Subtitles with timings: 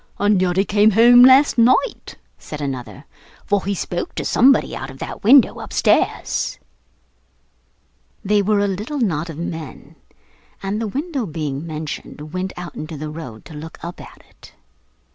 [0.17, 3.05] 'And yet he came home last night,' said another;
[3.45, 6.57] 'for he spoke to somebody out of that window upstairs.'
[8.25, 9.95] They were a little knot of men,
[10.63, 14.53] and, the window being mentioned, went out into the road to look up at it.